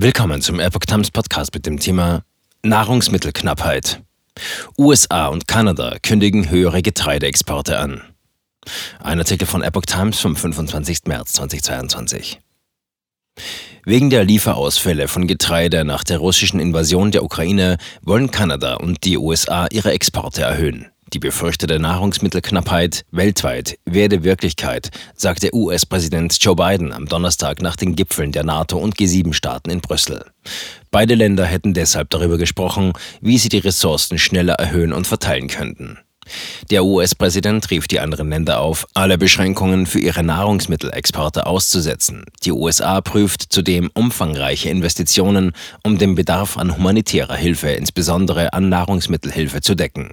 [0.00, 2.22] Willkommen zum Epoch Times Podcast mit dem Thema
[2.62, 4.00] Nahrungsmittelknappheit.
[4.78, 8.02] USA und Kanada kündigen höhere Getreideexporte an.
[9.00, 11.06] Ein Artikel von Epoch Times vom 25.
[11.06, 12.38] März 2022.
[13.84, 19.18] Wegen der Lieferausfälle von Getreide nach der russischen Invasion der Ukraine wollen Kanada und die
[19.18, 20.92] USA ihre Exporte erhöhen.
[21.12, 28.32] Die befürchtete Nahrungsmittelknappheit weltweit werde Wirklichkeit, sagte US-Präsident Joe Biden am Donnerstag nach den Gipfeln
[28.32, 30.26] der NATO und G7-Staaten in Brüssel.
[30.90, 35.98] Beide Länder hätten deshalb darüber gesprochen, wie sie die Ressourcen schneller erhöhen und verteilen könnten.
[36.70, 42.24] Der US-Präsident rief die anderen Länder auf, alle Beschränkungen für ihre Nahrungsmittelexporte auszusetzen.
[42.44, 45.52] Die USA prüft zudem umfangreiche Investitionen,
[45.82, 50.12] um den Bedarf an humanitärer Hilfe, insbesondere an Nahrungsmittelhilfe, zu decken.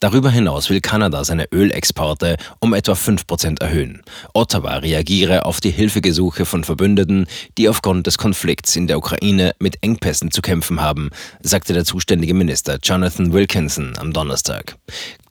[0.00, 4.02] Darüber hinaus will Kanada seine Ölexporte um etwa 5% erhöhen.
[4.34, 7.26] Ottawa reagiere auf die Hilfegesuche von Verbündeten,
[7.58, 11.10] die aufgrund des Konflikts in der Ukraine mit Engpässen zu kämpfen haben,
[11.42, 14.76] sagte der zuständige Minister Jonathan Wilkinson am Donnerstag.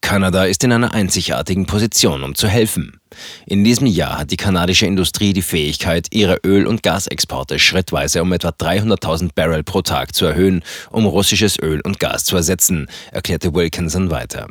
[0.00, 3.00] Kanada ist in einer einzigartigen Position, um zu helfen.
[3.46, 8.32] In diesem Jahr hat die kanadische Industrie die Fähigkeit, ihre Öl- und Gasexporte schrittweise um
[8.32, 13.54] etwa 300.000 Barrel pro Tag zu erhöhen, um russisches Öl und Gas zu ersetzen, erklärte
[13.54, 14.48] Wilkinson weiter.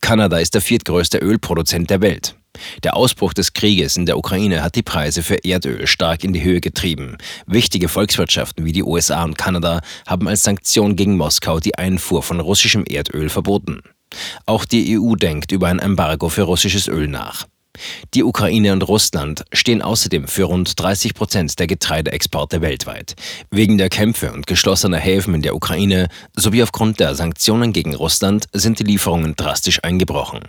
[0.00, 2.34] Kanada ist der viertgrößte Ölproduzent der Welt.
[2.82, 6.42] Der Ausbruch des Krieges in der Ukraine hat die Preise für Erdöl stark in die
[6.42, 7.16] Höhe getrieben.
[7.46, 12.40] Wichtige Volkswirtschaften wie die USA und Kanada haben als Sanktion gegen Moskau die Einfuhr von
[12.40, 13.80] russischem Erdöl verboten.
[14.46, 17.46] Auch die EU denkt über ein Embargo für russisches Öl nach.
[18.14, 23.14] Die Ukraine und Russland stehen außerdem für rund 30 Prozent der Getreideexporte weltweit.
[23.50, 28.46] Wegen der Kämpfe und geschlossener Häfen in der Ukraine sowie aufgrund der Sanktionen gegen Russland
[28.52, 30.40] sind die Lieferungen drastisch eingebrochen.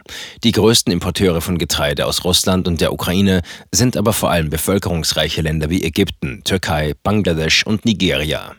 [0.43, 3.41] Die größten Importeure von Getreide aus Russland und der Ukraine
[3.71, 8.55] sind aber vor allem bevölkerungsreiche Länder wie Ägypten, Türkei, Bangladesch und Nigeria.